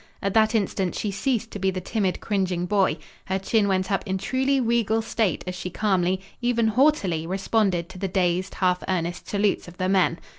[0.19, 2.97] At that instant she ceased to be the timid, cringing boy.
[3.25, 7.99] Her chin went up in truly regal state as she calmly, even haughtily, responded to
[7.99, 10.17] the dazed, half earnest salutes of the men.